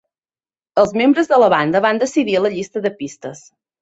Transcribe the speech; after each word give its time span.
Els 0.83 0.95
membres 1.01 1.29
de 1.33 1.39
la 1.43 1.49
banda 1.55 1.81
van 1.89 2.01
decidir 2.05 2.41
la 2.47 2.51
llista 2.57 2.83
de 2.87 2.93
pistes. 3.03 3.45